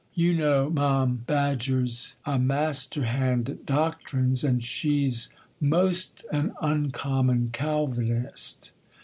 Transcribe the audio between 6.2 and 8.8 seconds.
an uncommon Calvinist.